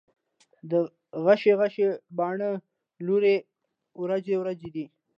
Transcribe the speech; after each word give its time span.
دا 0.69 0.79
غشي 1.25 1.51
غشي 1.59 1.85
باڼه، 2.17 2.51
لورې 3.07 3.35
وروځې 4.01 4.69
دي 4.75 4.85